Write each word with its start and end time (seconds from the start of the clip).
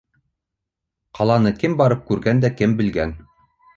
Ҡаланы 1.19 1.51
кем 1.65 1.77
барып 1.83 2.01
күргән 2.09 2.41
дә 2.47 2.55
кем 2.63 2.75
белгән! 2.81 3.15